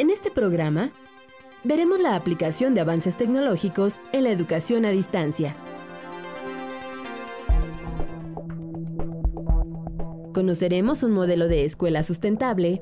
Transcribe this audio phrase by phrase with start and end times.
[0.00, 0.92] En este programa,
[1.62, 5.54] veremos la aplicación de avances tecnológicos en la educación a distancia.
[10.32, 12.80] Conoceremos un modelo de escuela sustentable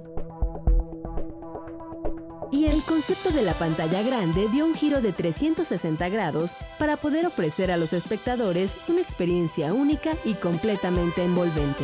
[2.53, 7.27] y el concepto de la pantalla grande dio un giro de 360 grados para poder
[7.27, 11.83] ofrecer a los espectadores una experiencia única y completamente envolvente.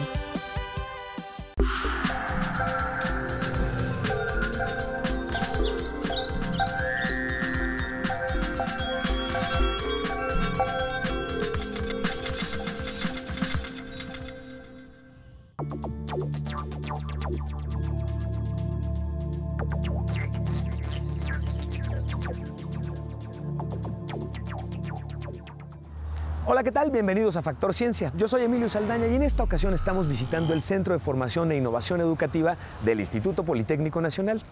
[26.47, 26.91] Hola, ¿qué tal?
[26.91, 28.13] Bienvenidos a Factor Ciencia.
[28.19, 31.57] Yo soy Emilio Saldaña y en esta ocasión estamos visitando el Centro de Formación e
[31.57, 34.43] Innovación Educativa del Instituto Politécnico Nacional.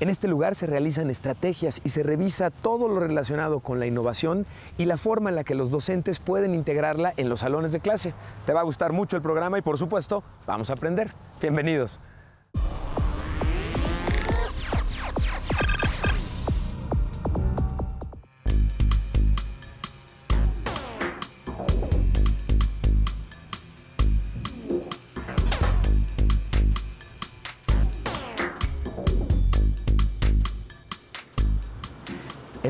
[0.00, 4.46] En este lugar se realizan estrategias y se revisa todo lo relacionado con la innovación
[4.78, 8.14] y la forma en la que los docentes pueden integrarla en los salones de clase.
[8.46, 11.12] Te va a gustar mucho el programa y por supuesto, vamos a aprender.
[11.42, 12.00] Bienvenidos.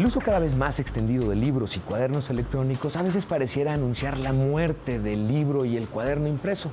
[0.07, 4.21] El uso cada vez más extendido de libros y cuadernos electrónicos a veces pareciera anunciar
[4.21, 6.71] la muerte del libro y el cuaderno impreso.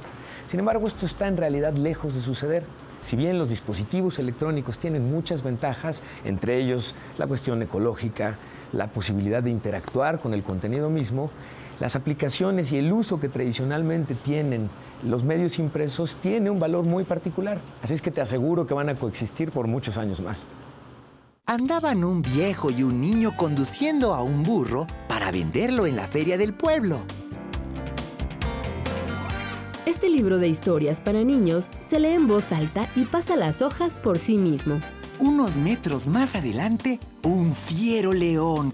[0.48, 2.64] Sin embargo, esto está en realidad lejos de suceder.
[3.02, 8.38] Si bien los dispositivos electrónicos tienen muchas ventajas, entre ellos la cuestión ecológica,
[8.72, 11.32] la posibilidad de interactuar con el contenido mismo,
[11.80, 14.70] las aplicaciones y el uso que tradicionalmente tienen
[15.04, 17.58] los medios impresos tiene un valor muy particular.
[17.82, 20.46] Así es que te aseguro que van a coexistir por muchos años más.
[21.46, 26.38] Andaban un viejo y un niño conduciendo a un burro para venderlo en la feria
[26.38, 27.02] del pueblo.
[29.86, 33.98] Este libro de historias para niños se lee en voz alta y pasa las hojas
[33.98, 34.80] por sí mismo.
[35.20, 38.74] Unos metros más adelante, un fiero león.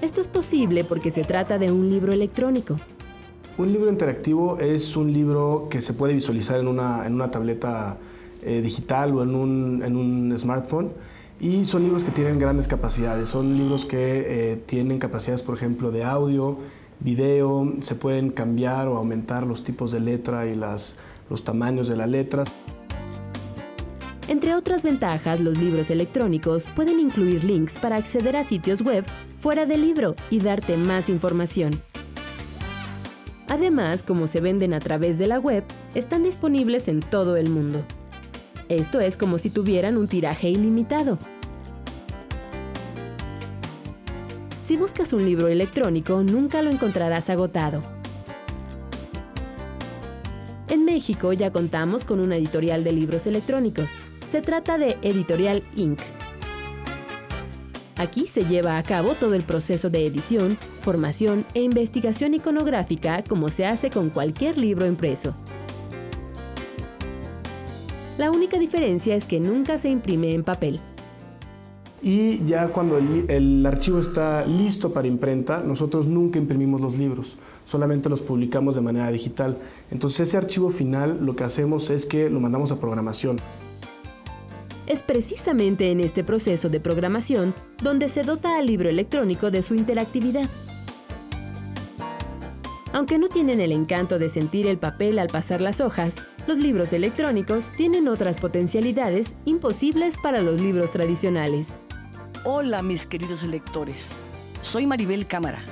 [0.00, 2.76] Esto es posible porque se trata de un libro electrónico.
[3.58, 7.98] Un libro interactivo es un libro que se puede visualizar en una, en una tableta
[8.42, 10.92] eh, digital o en un, en un smartphone
[11.40, 15.90] y son libros que tienen grandes capacidades, son libros que eh, tienen capacidades, por ejemplo,
[15.90, 16.58] de audio,
[17.00, 22.10] video, se pueden cambiar o aumentar los tipos de letra y los tamaños de las
[22.10, 22.48] letras.
[24.28, 29.04] Entre otras ventajas, los libros electrónicos pueden incluir links para acceder a sitios web
[29.40, 31.82] fuera del libro y darte más información.
[33.48, 35.64] Además, como se venden a través de la web,
[35.96, 37.82] están disponibles en todo el mundo.
[38.70, 41.18] Esto es como si tuvieran un tiraje ilimitado.
[44.62, 47.82] Si buscas un libro electrónico, nunca lo encontrarás agotado.
[50.68, 53.96] En México ya contamos con una editorial de libros electrónicos.
[54.24, 55.98] Se trata de Editorial Inc.
[57.96, 63.48] Aquí se lleva a cabo todo el proceso de edición, formación e investigación iconográfica como
[63.48, 65.34] se hace con cualquier libro impreso.
[68.20, 70.78] La única diferencia es que nunca se imprime en papel.
[72.02, 77.38] Y ya cuando el, el, archivo está listo para imprenta, nosotros nunca imprimimos los libros,
[77.64, 79.56] solamente los publicamos de manera digital.
[79.90, 83.38] Entonces ese archivo final lo que hacemos es que lo mandamos a programación.
[84.86, 89.74] Es precisamente en este proceso de programación donde se dota al libro electrónico de su
[89.74, 90.50] interactividad.
[93.00, 96.16] Aunque no tienen el encanto de sentir el papel al pasar las hojas,
[96.46, 101.78] los libros electrónicos tienen otras potencialidades imposibles para los libros tradicionales.
[102.44, 104.12] Hola mis queridos lectores,
[104.60, 105.64] soy Maribel Cámara.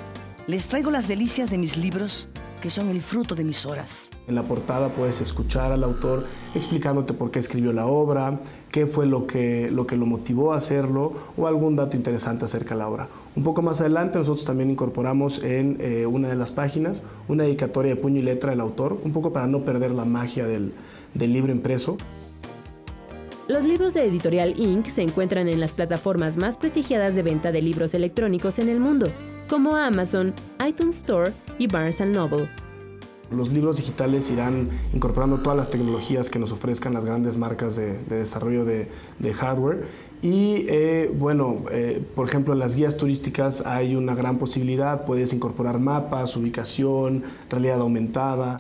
[0.47, 2.28] Les traigo las delicias de mis libros
[2.61, 4.11] que son el fruto de mis horas.
[4.27, 9.07] En la portada puedes escuchar al autor explicándote por qué escribió la obra, qué fue
[9.07, 12.88] lo que, lo que lo motivó a hacerlo o algún dato interesante acerca de la
[12.88, 13.09] obra.
[13.37, 17.94] Un poco más adelante nosotros también incorporamos en eh, una de las páginas una dedicatoria
[17.94, 20.73] de puño y letra del autor, un poco para no perder la magia del,
[21.15, 21.97] del libro impreso.
[23.49, 24.88] Los libros de Editorial Inc.
[24.91, 29.09] se encuentran en las plataformas más prestigiadas de venta de libros electrónicos en el mundo,
[29.49, 30.35] como Amazon,
[30.67, 32.49] iTunes Store y Barnes Noble.
[33.31, 38.03] Los libros digitales irán incorporando todas las tecnologías que nos ofrezcan las grandes marcas de,
[38.05, 39.87] de desarrollo de, de, hardware.
[40.23, 45.33] Y eh, bueno, eh, por ejemplo, en las guías turísticas hay una gran posibilidad, puedes
[45.33, 48.56] incorporar mapas, ubicación, realidad aumentada.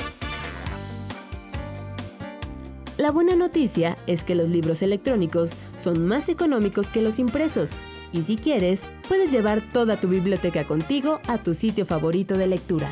[2.98, 5.52] La La buena noticia es que los libros electrónicos
[5.88, 7.70] son más económicos que los impresos
[8.12, 12.90] y si quieres, puedes llevar toda tu biblioteca contigo a tu sitio favorito de lectura.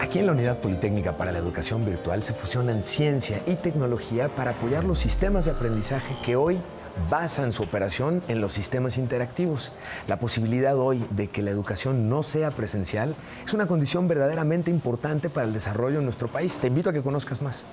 [0.00, 4.50] Aquí en la Unidad Politécnica para la Educación Virtual se fusionan ciencia y tecnología para
[4.50, 6.58] apoyar los sistemas de aprendizaje que hoy
[7.08, 9.72] basan su operación en los sistemas interactivos.
[10.08, 13.14] La posibilidad hoy de que la educación no sea presencial
[13.44, 16.58] es una condición verdaderamente importante para el desarrollo en nuestro país.
[16.58, 17.64] Te invito a que conozcas más.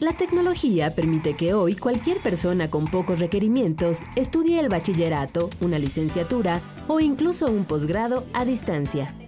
[0.00, 6.60] La tecnología permite que hoy cualquier persona con pocos requerimientos estudie el bachillerato, una licenciatura
[6.86, 9.25] o incluso un posgrado a distancia.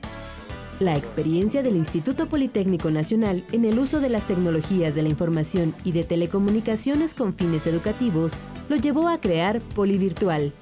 [0.80, 5.74] La experiencia del Instituto Politécnico Nacional en el uso de las tecnologías de la información
[5.84, 8.34] y de telecomunicaciones con fines educativos
[8.68, 10.52] lo llevó a crear Polivirtual.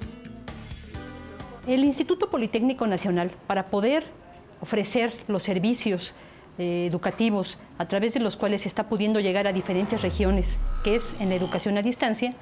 [1.67, 4.05] El Instituto Politécnico Nacional, para poder
[4.59, 6.15] ofrecer los servicios
[6.57, 10.95] eh, educativos a través de los cuales se está pudiendo llegar a diferentes regiones, que
[10.95, 12.33] es en la educación a distancia,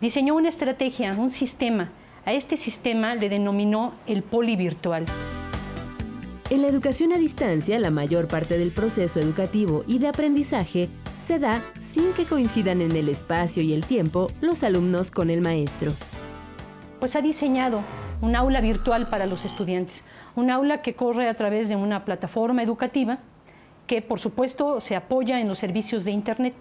[0.00, 1.90] diseñó una estrategia, un sistema.
[2.24, 5.06] A este sistema le denominó el polivirtual.
[6.48, 10.88] En la educación a distancia, la mayor parte del proceso educativo y de aprendizaje
[11.18, 15.40] se da sin que coincidan en el espacio y el tiempo los alumnos con el
[15.40, 15.90] maestro.
[17.00, 17.82] Pues ha diseñado
[18.20, 20.04] un aula virtual para los estudiantes,
[20.36, 23.18] un aula que corre a través de una plataforma educativa
[23.88, 26.54] que por supuesto se apoya en los servicios de Internet.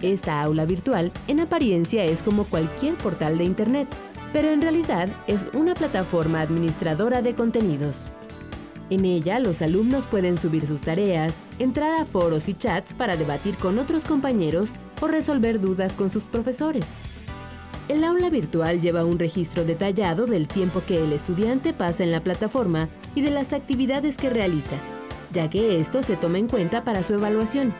[0.00, 3.88] Esta aula virtual en apariencia es como cualquier portal de Internet,
[4.32, 8.06] pero en realidad es una plataforma administradora de contenidos.
[8.94, 13.56] En ella los alumnos pueden subir sus tareas, entrar a foros y chats para debatir
[13.56, 16.86] con otros compañeros o resolver dudas con sus profesores.
[17.88, 22.22] El aula virtual lleva un registro detallado del tiempo que el estudiante pasa en la
[22.22, 24.76] plataforma y de las actividades que realiza
[25.34, 27.74] ya que esto se toma en cuenta para su evaluación.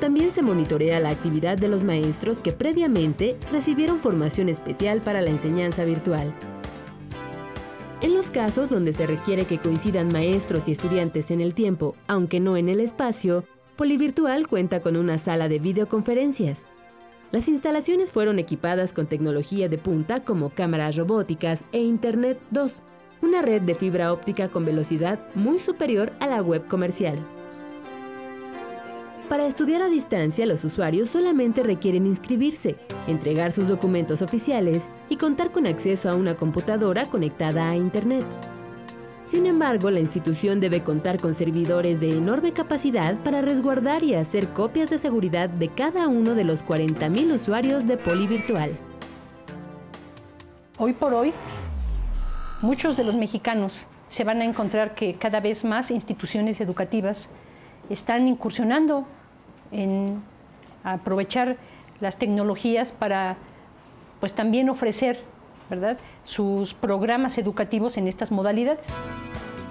[0.00, 5.30] También se monitorea la actividad de los maestros que previamente recibieron formación especial para la
[5.30, 6.34] enseñanza virtual.
[8.04, 12.38] En los casos donde se requiere que coincidan maestros y estudiantes en el tiempo, aunque
[12.38, 13.44] no en el espacio,
[13.76, 16.66] Polivirtual cuenta con una sala de videoconferencias.
[17.32, 22.82] Las instalaciones fueron equipadas con tecnología de punta como cámaras robóticas e Internet 2,
[23.22, 27.18] una red de fibra óptica con velocidad muy superior a la web comercial.
[29.28, 32.76] Para estudiar a distancia, los usuarios solamente requieren inscribirse,
[33.06, 38.24] entregar sus documentos oficiales y contar con acceso a una computadora conectada a Internet.
[39.24, 44.48] Sin embargo, la institución debe contar con servidores de enorme capacidad para resguardar y hacer
[44.48, 48.72] copias de seguridad de cada uno de los 40.000 usuarios de Polivirtual.
[50.76, 51.32] Hoy por hoy,
[52.60, 57.30] muchos de los mexicanos se van a encontrar que cada vez más instituciones educativas
[57.90, 59.04] están incursionando
[59.72, 60.22] en
[60.82, 61.56] aprovechar
[62.00, 63.36] las tecnologías para
[64.20, 65.20] pues también ofrecer
[65.70, 65.98] ¿verdad?
[66.24, 68.94] sus programas educativos en estas modalidades.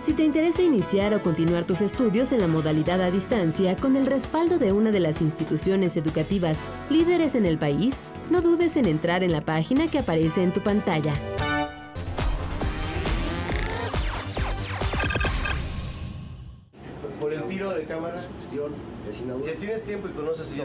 [0.02, 4.06] Si te interesa iniciar o continuar tus estudios en la modalidad a distancia con el
[4.06, 6.60] respaldo de una de las instituciones educativas
[6.90, 8.00] líderes en el país,
[8.30, 11.14] no dudes en entrar en la página que aparece en tu pantalla.
[19.12, 19.24] Si
[19.60, 20.56] tienes tiempo y conoces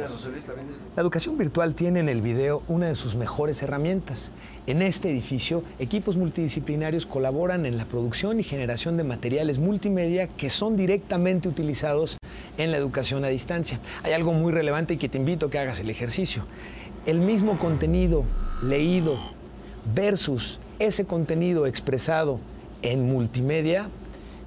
[0.97, 4.31] La educación virtual tiene en el video una de sus mejores herramientas.
[4.67, 10.49] En este edificio, equipos multidisciplinarios colaboran en la producción y generación de materiales multimedia que
[10.49, 12.17] son directamente utilizados
[12.57, 13.81] en la educación a distancia.
[14.03, 16.47] Hay algo muy relevante y que te invito a que hagas el ejercicio.
[17.05, 18.25] El mismo contenido
[18.65, 19.17] leído
[19.95, 22.41] versus ese contenido expresado
[22.83, 23.89] en multimedia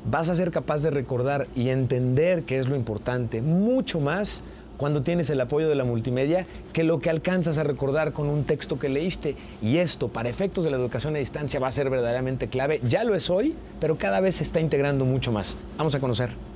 [0.10, 4.44] vas a ser capaz de recordar y entender qué es lo importante mucho más
[4.78, 8.46] cuando tienes el apoyo de la multimedia que lo que alcanzas a recordar con un
[8.46, 9.36] texto que leíste.
[9.62, 12.82] Y esto, para efectos de la educación a distancia, va a ser verdaderamente clave.
[12.84, 15.56] Ya lo es hoy, pero cada vez se está integrando mucho más.
[15.78, 16.51] Vamos a conocer.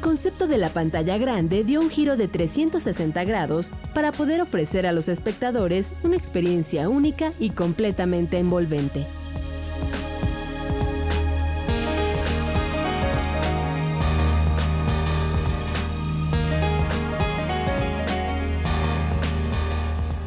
[0.00, 4.86] El concepto de la pantalla grande dio un giro de 360 grados para poder ofrecer
[4.86, 9.04] a los espectadores una experiencia única y completamente envolvente.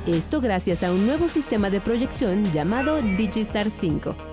[0.06, 4.33] Esto gracias a un nuevo sistema de proyección llamado Digistar 5.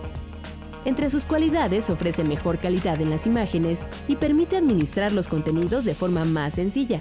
[0.84, 5.94] Entre sus cualidades ofrece mejor calidad en las imágenes y permite administrar los contenidos de
[5.94, 7.00] forma más sencilla.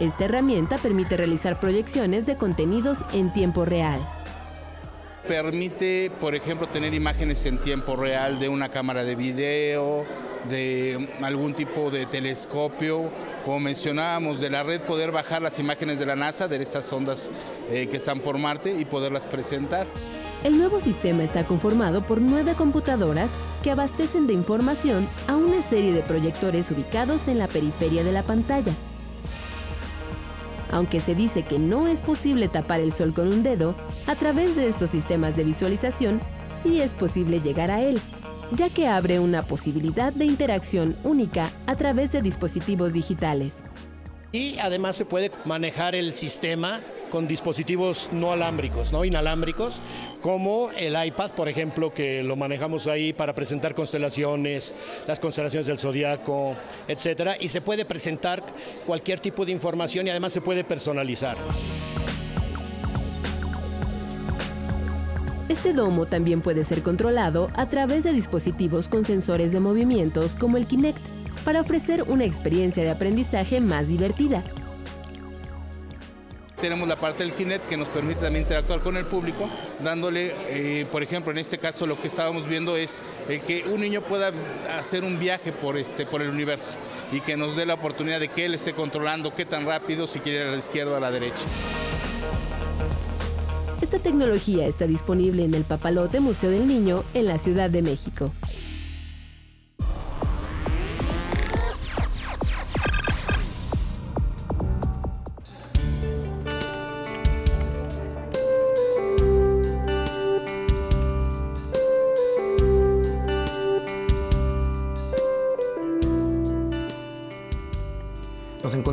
[0.00, 4.00] Esta herramienta permite realizar proyecciones de contenidos en tiempo real.
[5.26, 10.04] Permite, por ejemplo, tener imágenes en tiempo real de una cámara de video,
[10.48, 13.10] de algún tipo de telescopio,
[13.44, 17.30] como mencionábamos, de la red, poder bajar las imágenes de la NASA, de estas ondas
[17.70, 19.86] eh, que están por Marte y poderlas presentar.
[20.42, 25.92] El nuevo sistema está conformado por nueve computadoras que abastecen de información a una serie
[25.92, 28.72] de proyectores ubicados en la periferia de la pantalla.
[30.72, 33.74] Aunque se dice que no es posible tapar el sol con un dedo,
[34.06, 36.22] a través de estos sistemas de visualización
[36.62, 38.00] sí es posible llegar a él,
[38.52, 43.62] ya que abre una posibilidad de interacción única a través de dispositivos digitales.
[44.32, 46.80] Y además se puede manejar el sistema
[47.10, 49.80] con dispositivos no alámbricos, no inalámbricos,
[50.22, 54.74] como el iPad, por ejemplo, que lo manejamos ahí para presentar constelaciones,
[55.06, 56.56] las constelaciones del zodiaco,
[56.88, 58.42] etcétera, y se puede presentar
[58.86, 61.36] cualquier tipo de información y además se puede personalizar.
[65.48, 70.56] Este domo también puede ser controlado a través de dispositivos con sensores de movimientos como
[70.56, 71.00] el Kinect
[71.44, 74.44] para ofrecer una experiencia de aprendizaje más divertida.
[76.60, 79.48] Tenemos la parte del Kinect que nos permite también interactuar con el público,
[79.82, 83.80] dándole, eh, por ejemplo, en este caso lo que estábamos viendo es eh, que un
[83.80, 84.30] niño pueda
[84.76, 86.76] hacer un viaje por, este, por el universo
[87.12, 90.20] y que nos dé la oportunidad de que él esté controlando qué tan rápido, si
[90.20, 91.44] quiere a la izquierda o a la derecha.
[93.80, 98.30] Esta tecnología está disponible en el Papalote Museo del Niño en la Ciudad de México.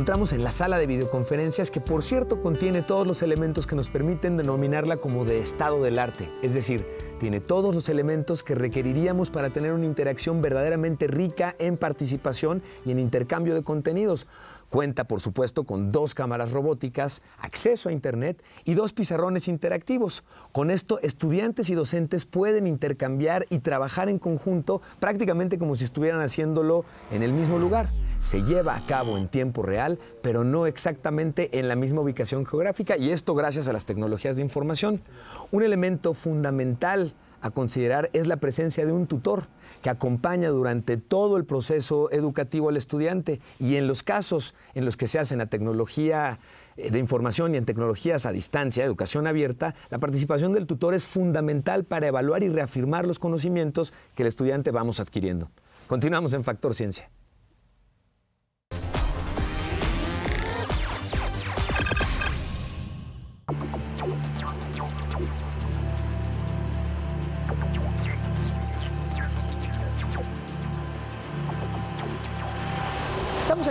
[0.08, 3.90] Encontramos en la sala de videoconferencias que por cierto contiene todos los elementos que nos
[3.90, 6.86] permiten denominarla como de estado del arte, es decir,
[7.20, 12.92] tiene todos los elementos que requeriríamos para tener una interacción verdaderamente rica en participación y
[12.92, 14.26] en intercambio de contenidos.
[14.70, 20.24] Cuenta, por supuesto, con dos cámaras robóticas, acceso a Internet y dos pizarrones interactivos.
[20.52, 26.20] Con esto, estudiantes y docentes pueden intercambiar y trabajar en conjunto prácticamente como si estuvieran
[26.20, 27.88] haciéndolo en el mismo lugar.
[28.20, 32.98] Se lleva a cabo en tiempo real, pero no exactamente en la misma ubicación geográfica
[32.98, 35.02] y esto gracias a las tecnologías de información.
[35.50, 39.44] Un elemento fundamental a considerar es la presencia de un tutor
[39.82, 44.96] que acompaña durante todo el proceso educativo al estudiante y en los casos en los
[44.96, 46.38] que se hace en la tecnología
[46.76, 51.06] eh, de información y en tecnologías a distancia, educación abierta, la participación del tutor es
[51.06, 55.50] fundamental para evaluar y reafirmar los conocimientos que el estudiante vamos adquiriendo.
[55.86, 57.08] Continuamos en Factor Ciencia.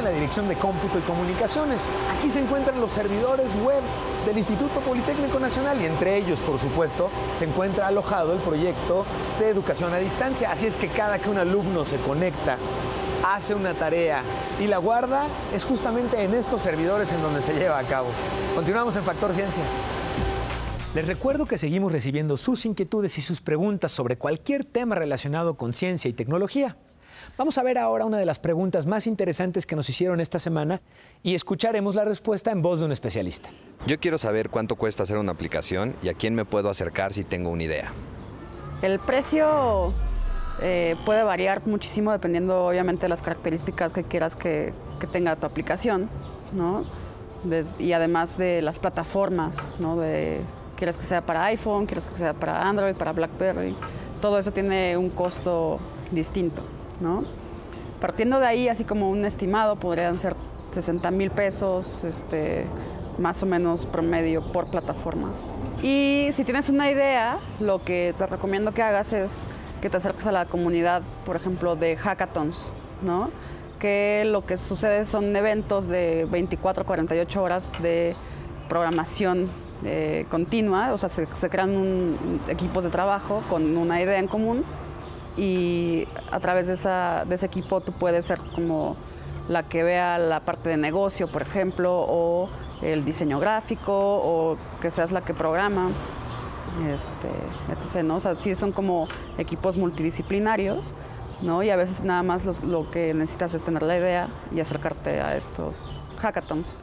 [0.07, 1.85] La Dirección de Cómputo y Comunicaciones.
[2.17, 3.81] Aquí se encuentran los servidores web
[4.25, 9.05] del Instituto Politécnico Nacional y entre ellos, por supuesto, se encuentra alojado el proyecto
[9.37, 10.49] de educación a distancia.
[10.49, 12.57] Así es que cada que un alumno se conecta,
[13.25, 14.21] hace una tarea
[14.61, 18.07] y la guarda, es justamente en estos servidores en donde se lleva a cabo.
[18.55, 19.63] Continuamos en Factor Ciencia.
[20.95, 25.73] Les recuerdo que seguimos recibiendo sus inquietudes y sus preguntas sobre cualquier tema relacionado con
[25.73, 26.77] ciencia y tecnología.
[27.37, 30.81] Vamos a ver ahora una de las preguntas más interesantes que nos hicieron esta semana
[31.21, 33.49] y escucharemos la respuesta en voz de un especialista.
[33.85, 37.23] Yo quiero saber cuánto cuesta hacer una aplicación y a quién me puedo acercar si
[37.23, 37.93] tengo una idea.
[38.81, 39.93] El precio
[40.63, 45.45] eh, puede variar muchísimo dependiendo obviamente de las características que quieras que, que tenga tu
[45.45, 46.09] aplicación,
[46.53, 46.85] ¿no?
[47.43, 49.95] Des- y además de las plataformas, ¿no?
[49.97, 50.41] De,
[50.75, 53.75] quieres que sea para iPhone, quieres que sea para Android, para BlackBerry.
[54.21, 55.79] Todo eso tiene un costo
[56.11, 56.63] distinto,
[56.99, 57.23] ¿no?
[58.01, 60.35] Partiendo de ahí, así como un estimado, podrían ser
[60.71, 62.65] 60 mil pesos, este,
[63.17, 65.31] más o menos promedio por plataforma.
[65.81, 69.47] Y si tienes una idea, lo que te recomiendo que hagas es
[69.81, 72.69] que te acerques a la comunidad, por ejemplo, de hackathons,
[73.01, 73.29] ¿no?
[73.79, 78.15] Que lo que sucede son eventos de 24 48 horas de
[78.67, 79.49] programación
[79.85, 84.63] eh, continua, o sea, se, crean equipos de trabajo con una idea en común
[85.37, 88.97] y a través de, esa- de ese equipo tú puedes ser como
[89.47, 92.49] la que vea la parte de negocio, por ejemplo, o
[92.81, 95.89] el diseño gráfico o que seas la que programa.
[96.93, 97.29] Este,
[97.69, 98.17] entonces, ¿no?
[98.17, 100.93] O sea, sí son como equipos multidisciplinarios,
[101.41, 101.63] ¿no?
[101.63, 105.37] Y a veces nada más lo que necesitas es tener la idea y acercarte a
[105.37, 106.77] estos hackathons.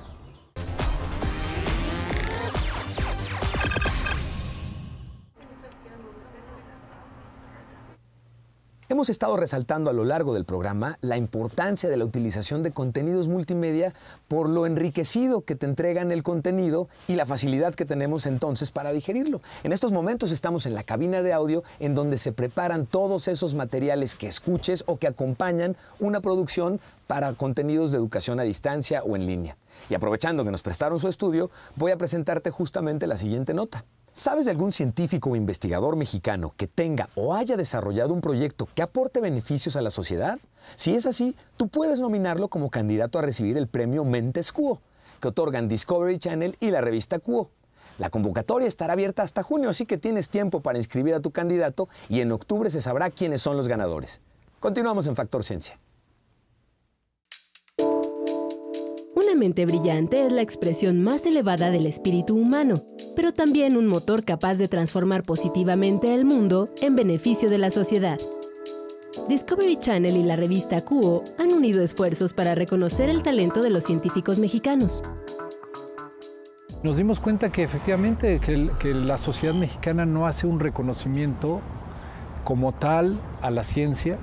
[8.95, 13.27] Hemos estado resaltando a lo largo del programa la importancia de la utilización de contenidos
[13.27, 13.93] multimedia
[14.29, 18.93] por lo enriquecido que te entregan el contenido y la facilidad que tenemos entonces para
[18.93, 19.41] digerirlo.
[19.65, 23.57] En estos momentos estamos en la cabina de audio en donde se preparan todos esos
[23.57, 29.17] materiales que escuches o que acompañan una producción para contenidos de educación a distancia o
[29.17, 29.57] en línea.
[29.91, 33.85] Y aprovechando que nos prestaron su estudio, voy a presentarte justamente la siguiente nota.
[34.17, 38.83] ¿Sabes de algún científico o investigador mexicano que tenga o haya desarrollado un proyecto que
[38.83, 40.39] aporte beneficios a la sociedad?
[40.77, 44.81] Si es así, tú puedes nominarlo como candidato a recibir el premio Mentes Quo,
[45.21, 47.51] que otorgan Discovery Channel y la revista Quo.
[47.99, 51.89] La convocatoria estará abierta hasta junio, así que tienes tiempo para inscribir a tu candidato
[52.09, 54.21] y en octubre se sabrá quiénes son los ganadores.
[54.61, 55.77] Continuamos en Factor Ciencia.
[59.37, 62.77] Brillante es la expresión más elevada del espíritu humano,
[63.17, 68.17] pero también un motor capaz de transformar positivamente el mundo en beneficio de la sociedad.
[69.29, 73.83] Discovery Channel y la revista Cuo han unido esfuerzos para reconocer el talento de los
[73.83, 75.03] científicos mexicanos.
[76.85, 81.61] Nos dimos cuenta que efectivamente que la sociedad mexicana no hace un reconocimiento
[82.45, 84.19] como tal a la ciencia,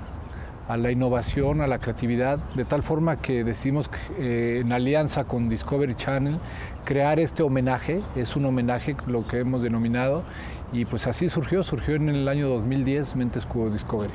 [0.68, 5.48] a la innovación, a la creatividad, de tal forma que decidimos eh, en alianza con
[5.48, 6.38] Discovery Channel
[6.84, 10.22] crear este homenaje, es un homenaje lo que hemos denominado,
[10.72, 14.12] y pues así surgió, surgió en el año 2010 Mentes Cubo Discovery.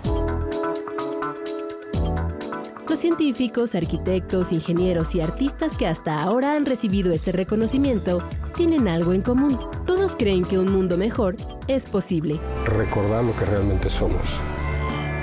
[2.90, 8.24] Los científicos, arquitectos, ingenieros y artistas que hasta ahora han recibido este reconocimiento
[8.56, 9.56] tienen algo en común.
[9.86, 11.36] Todos creen que un mundo mejor
[11.68, 12.40] es posible.
[12.66, 14.42] Recordar lo que realmente somos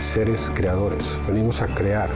[0.04, 2.10] seres creadores, venimos a crear.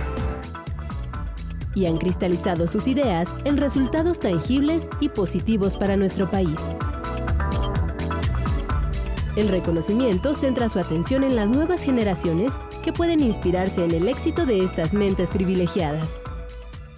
[1.75, 6.61] Y han cristalizado sus ideas en resultados tangibles y positivos para nuestro país.
[9.37, 12.53] El reconocimiento centra su atención en las nuevas generaciones
[12.85, 16.21] que pueden inspirarse en el éxito de estas mentes privilegiadas.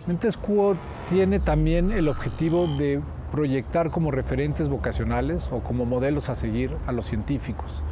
[0.07, 0.76] Mentes Quo
[1.09, 3.00] tiene también el objetivo de
[3.31, 7.83] proyectar como referentes vocacionales o como modelos a seguir a los científicos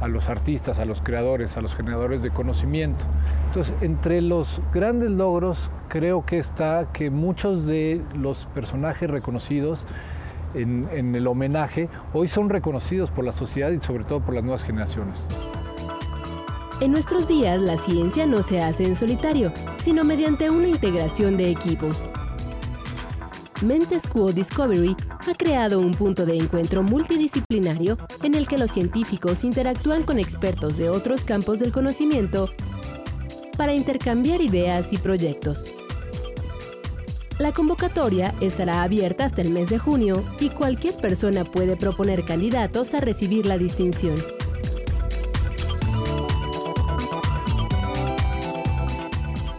[0.00, 3.04] a los artistas, a los creadores, a los generadores de conocimiento.
[3.46, 9.86] Entonces, entre los grandes logros creo que está que muchos de los personajes reconocidos
[10.54, 14.64] en, el homenaje hoy son reconocidos por la sociedad y sobre todo por las nuevas
[14.64, 15.26] generaciones.
[16.80, 21.50] En nuestros días la ciencia no se hace en solitario, sino mediante una integración de
[21.50, 22.04] equipos.
[23.62, 24.96] Mentes Quo Discovery
[25.28, 30.78] ha creado un punto de encuentro multidisciplinario en el que los científicos interactúan con expertos
[30.78, 32.48] de otros campos del conocimiento
[33.58, 35.74] para intercambiar ideas y proyectos.
[37.38, 42.94] La convocatoria estará abierta hasta el mes de junio y cualquier persona puede proponer candidatos
[42.94, 44.14] a recibir la distinción.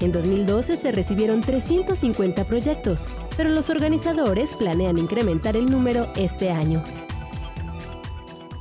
[0.02, 3.06] En 2012 se recibieron 350 proyectos,
[3.38, 6.82] pero los organizadores planean incrementar el número este año.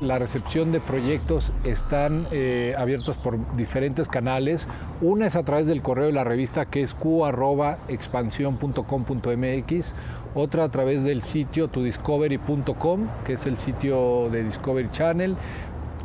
[0.03, 4.69] La recepción de proyectos están eh, abiertos por diferentes canales.
[5.01, 9.95] Una es a través del correo de la revista que es q.expansión.com.mx,
[10.35, 15.37] otra a través del sitio tudiscovery.com, que es el sitio de Discovery Channel,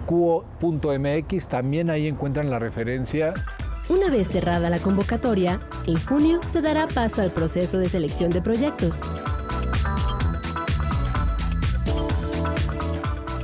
[0.05, 3.33] q.mx, también ahí encuentran la referencia.
[3.87, 8.41] Una vez cerrada la convocatoria, en junio se dará paso al proceso de selección de
[8.41, 8.95] proyectos.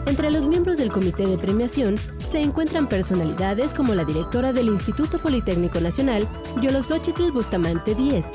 [0.08, 1.96] Entre los miembros del comité de premiación
[2.28, 6.28] se encuentran personalidades como la directora del Instituto Politécnico Nacional,
[6.60, 8.26] Yolosóchitl Bustamante Díez,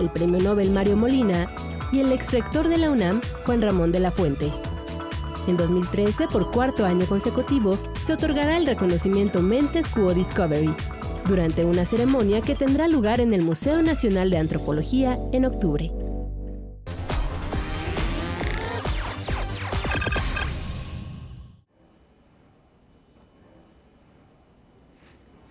[0.00, 1.46] el premio Nobel Mario Molina
[1.92, 4.50] y el exrector de la UNAM, Juan Ramón de la Fuente.
[5.46, 10.74] En 2013, por cuarto año consecutivo, se otorgará el reconocimiento Mentes Quo Discovery,
[11.28, 15.92] durante una ceremonia que tendrá lugar en el Museo Nacional de Antropología en octubre.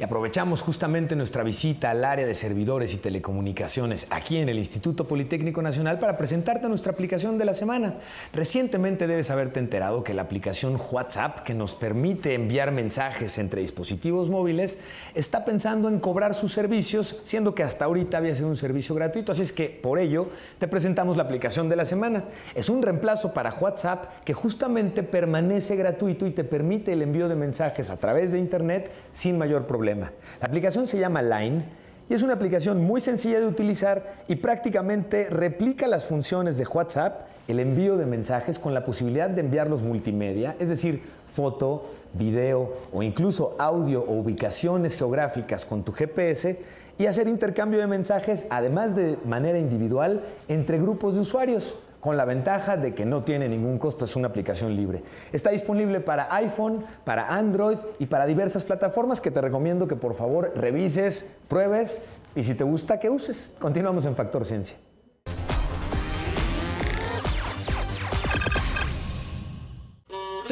[0.08, 5.62] Aprovechamos justamente nuestra visita al área de servidores y telecomunicaciones aquí en el Instituto Politécnico
[5.62, 7.96] Nacional para presentarte nuestra aplicación de la semana.
[8.32, 14.30] Recientemente debes haberte enterado que la aplicación WhatsApp, que nos permite enviar mensajes entre dispositivos
[14.30, 14.80] móviles,
[15.14, 19.34] está pensando en cobrar sus servicios, siendo que hasta ahorita había sido un servicio gratuito.
[19.34, 22.24] Así es que por ello te presentamos la aplicación de la semana.
[22.56, 27.36] Es un reemplazo para WhatsApp que justamente permanece gratuito y te permite el envío de
[27.36, 29.97] mensajes a través de Internet sin mayor problema.
[30.06, 31.66] La aplicación se llama Line
[32.10, 37.28] y es una aplicación muy sencilla de utilizar y prácticamente replica las funciones de WhatsApp,
[37.48, 43.04] el envío de mensajes con la posibilidad de enviarlos multimedia, es decir, foto, video o
[43.04, 46.60] incluso audio o ubicaciones geográficas con tu GPS
[46.98, 52.26] y hacer intercambio de mensajes, además de manera individual, entre grupos de usuarios con la
[52.26, 55.04] ventaja de que no tiene ningún costo, es una aplicación libre.
[55.32, 60.14] Está disponible para iPhone, para Android y para diversas plataformas que te recomiendo que por
[60.14, 62.04] favor revises, pruebes
[62.36, 63.56] y si te gusta que uses.
[63.60, 64.87] Continuamos en Factor Ciencia.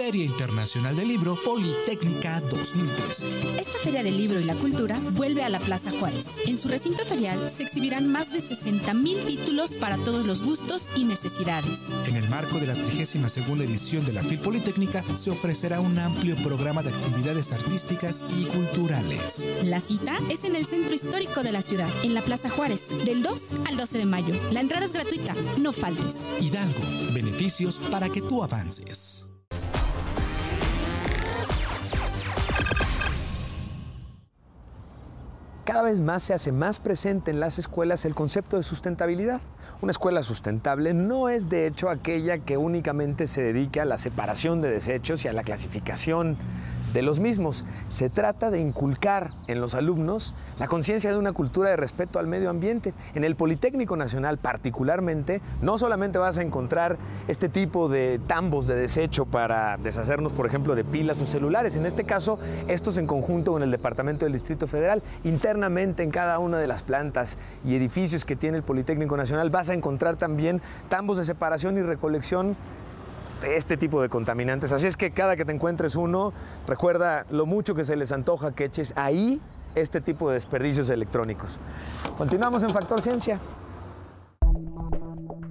[0.06, 3.58] Feria Internacional del Libro Politécnica 2013.
[3.58, 6.38] Esta Feria del Libro y la Cultura vuelve a la Plaza Juárez.
[6.46, 11.06] En su recinto ferial se exhibirán más de 60.000 títulos para todos los gustos y
[11.06, 11.92] necesidades.
[12.06, 16.36] En el marco de la 32 edición de la FIL Politécnica se ofrecerá un amplio
[16.36, 19.52] programa de actividades artísticas y culturales.
[19.64, 23.24] La cita es en el centro histórico de la ciudad, en la Plaza Juárez, del
[23.24, 24.40] 2 al 12 de mayo.
[24.52, 26.30] La entrada es gratuita, no faltes.
[26.40, 26.80] Hidalgo,
[27.12, 29.25] beneficios para que tú avances.
[35.76, 39.42] Cada vez más se hace más presente en las escuelas el concepto de sustentabilidad.
[39.82, 44.62] Una escuela sustentable no es de hecho aquella que únicamente se dedica a la separación
[44.62, 46.38] de desechos y a la clasificación
[46.96, 47.66] de los mismos.
[47.90, 52.26] Se trata de inculcar en los alumnos la conciencia de una cultura de respeto al
[52.26, 52.94] medio ambiente.
[53.14, 58.76] En el Politécnico Nacional particularmente, no solamente vas a encontrar este tipo de tambos de
[58.76, 61.76] desecho para deshacernos, por ejemplo, de pilas o celulares.
[61.76, 65.04] En este caso, estos en conjunto con el Departamento del Distrito Federal.
[65.26, 69.70] Internamente en cada una de las plantas y edificios que tiene el Politécnico Nacional vas
[69.70, 72.56] a encontrar también tambos de separación y recolección
[73.44, 74.72] este tipo de contaminantes.
[74.72, 76.34] Así es que cada que te encuentres uno,
[76.68, 79.42] recuerda lo mucho que se les antoja que eches ahí
[79.76, 81.60] este tipo de desperdicios electrónicos.
[82.18, 83.40] Continuamos en Factor Ciencia.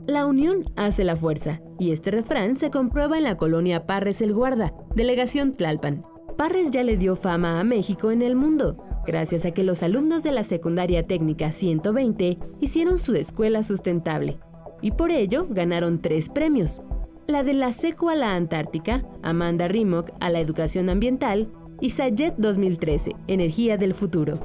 [0.07, 4.35] La unión hace la fuerza, y este refrán se comprueba en la colonia Parres el
[4.35, 6.05] Guarda, delegación Tlalpan.
[6.37, 10.23] Parres ya le dio fama a México en el mundo, gracias a que los alumnos
[10.23, 14.38] de la Secundaria Técnica 120 hicieron su escuela sustentable,
[14.83, 16.83] y por ello ganaron tres premios,
[17.27, 21.49] la de la SECO a la Antártica, Amanda Rimmock a la Educación Ambiental
[21.81, 24.39] y Sayet 2013, Energía del Futuro.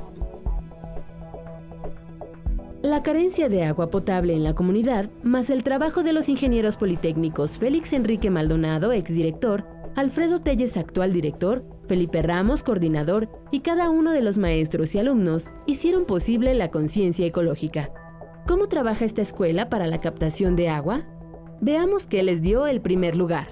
[2.82, 7.58] La carencia de agua potable en la comunidad, más el trabajo de los ingenieros politécnicos
[7.58, 9.66] Félix Enrique Maldonado, exdirector,
[9.96, 15.52] Alfredo Telles, actual director, Felipe Ramos, coordinador, y cada uno de los maestros y alumnos
[15.66, 17.92] hicieron posible la conciencia ecológica.
[18.48, 21.06] ¿Cómo trabaja esta escuela para la captación de agua?
[21.62, 23.48] Veamos qué les dio el primer lugar.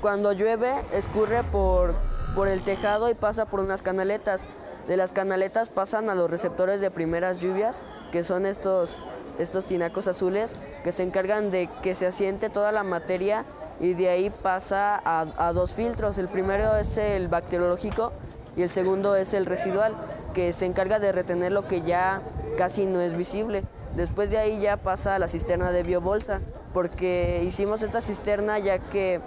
[0.00, 1.94] Cuando llueve, escurre por,
[2.34, 4.48] por el tejado y pasa por unas canaletas.
[4.88, 8.98] De las canaletas pasan a los receptores de primeras lluvias, que son estos,
[9.38, 13.44] estos tinacos azules, que se encargan de que se asiente toda la materia
[13.78, 16.18] y de ahí pasa a, a dos filtros.
[16.18, 18.12] El primero es el bacteriológico
[18.56, 19.94] y el segundo es el residual,
[20.34, 22.20] que se encarga de retener lo que ya
[22.56, 23.62] casi no es visible.
[23.96, 26.40] Después de ahí ya pasa a la cisterna de biobolsa,
[26.72, 29.20] porque hicimos esta cisterna ya que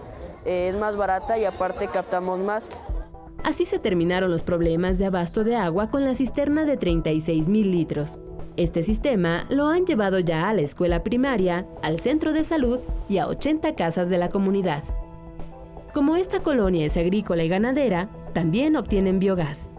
[0.45, 2.69] eh, es más barata y aparte captamos más.
[3.43, 7.71] Así se terminaron los problemas de abasto de agua con la cisterna de 36 mil
[7.71, 8.19] litros.
[8.58, 13.17] Este sistema lo han llevado ya a la escuela primaria, al centro de salud y
[13.17, 14.84] a 80 casas de la comunidad.
[15.93, 19.69] Como esta colonia es agrícola y ganadera, también obtienen biogás.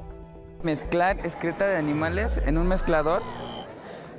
[0.62, 3.23] Mezclar excreta de animales en un mezclador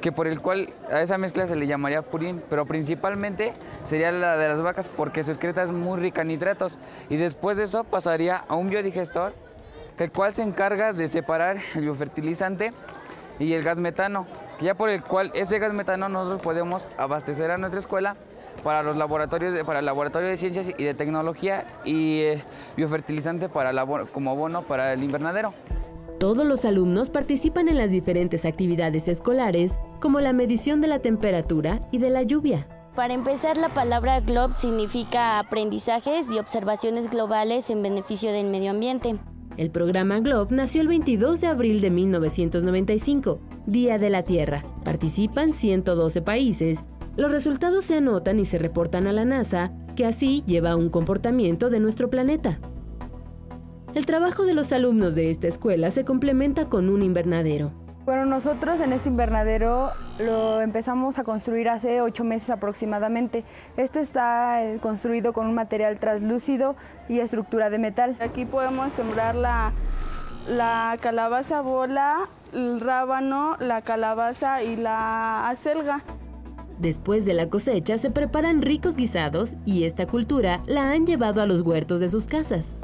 [0.03, 3.53] que por el cual a esa mezcla se le llamaría purín, pero principalmente
[3.85, 6.77] sería la de las vacas porque su excreta es muy rica en nitratos.
[7.07, 9.31] Y después de eso pasaría a un biodigestor,
[9.97, 12.73] el cual se encarga de separar el biofertilizante
[13.39, 14.27] y el gas metano,
[14.59, 18.17] ya por el cual ese gas metano nosotros podemos abastecer a nuestra escuela
[18.61, 22.43] para los laboratorios, para el laboratorio de ciencias y de tecnología y eh,
[22.75, 23.71] biofertilizante para
[24.11, 25.53] como abono para el invernadero.
[26.23, 31.85] Todos los alumnos participan en las diferentes actividades escolares, como la medición de la temperatura
[31.91, 32.65] y de la lluvia.
[32.95, 39.15] Para empezar, la palabra GLOB significa aprendizajes y observaciones globales en beneficio del medio ambiente.
[39.57, 44.63] El programa GLOBE nació el 22 de abril de 1995, Día de la Tierra.
[44.85, 46.85] Participan 112 países.
[47.17, 51.69] Los resultados se anotan y se reportan a la NASA, que así lleva un comportamiento
[51.69, 52.61] de nuestro planeta.
[53.95, 57.71] El trabajo de los alumnos de esta escuela se complementa con un invernadero.
[58.05, 63.43] Bueno, nosotros en este invernadero lo empezamos a construir hace ocho meses aproximadamente.
[63.77, 66.75] Este está eh, construido con un material translúcido
[67.07, 68.17] y estructura de metal.
[68.19, 69.73] Aquí podemos sembrar la,
[70.49, 72.15] la calabaza bola,
[72.51, 76.03] el rábano, la calabaza y la acelga.
[76.79, 81.45] Después de la cosecha se preparan ricos guisados y esta cultura la han llevado a
[81.45, 82.75] los huertos de sus casas.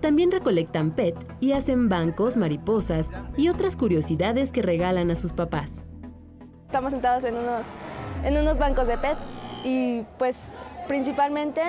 [0.00, 5.84] También recolectan PET y hacen bancos, mariposas y otras curiosidades que regalan a sus papás.
[6.66, 7.62] Estamos sentados en unos,
[8.24, 9.16] en unos bancos de PET
[9.64, 10.48] y pues
[10.88, 11.62] principalmente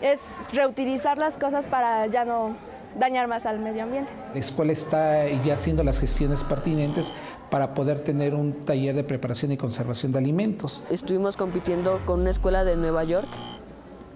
[0.00, 0.20] es
[0.52, 2.54] reutilizar las cosas para ya no
[2.98, 4.12] dañar más al medio ambiente.
[4.32, 7.12] La escuela está ya haciendo las gestiones pertinentes
[7.50, 10.84] para poder tener un taller de preparación y conservación de alimentos.
[10.90, 13.28] Estuvimos compitiendo con una escuela de Nueva York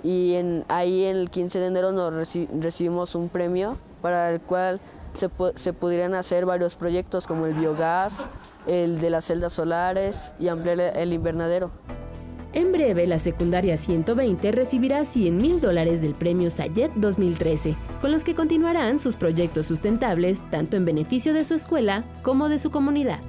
[0.03, 4.81] y en, ahí el 15 de enero nos recibimos un premio para el cual
[5.15, 8.29] se, se pudieran hacer varios proyectos como el biogás,
[8.67, 11.71] el de las celdas solares y ampliar el invernadero.
[12.55, 18.25] En breve, la secundaria 120 recibirá 100 mil dólares del premio Sayet 2013, con los
[18.25, 23.21] que continuarán sus proyectos sustentables tanto en beneficio de su escuela como de su comunidad.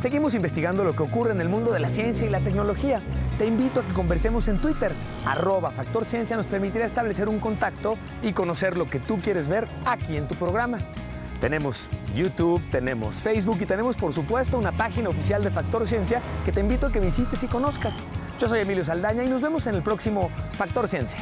[0.00, 3.02] Seguimos investigando lo que ocurre en el mundo de la ciencia y la tecnología.
[3.36, 4.92] Te invito a que conversemos en Twitter.
[5.26, 9.66] Arroba Factor Ciencia nos permitirá establecer un contacto y conocer lo que tú quieres ver
[9.84, 10.78] aquí en tu programa.
[11.40, 16.52] Tenemos YouTube, tenemos Facebook y tenemos por supuesto una página oficial de Factor Ciencia que
[16.52, 18.00] te invito a que visites y conozcas.
[18.38, 21.18] Yo soy Emilio Saldaña y nos vemos en el próximo Factor Ciencia.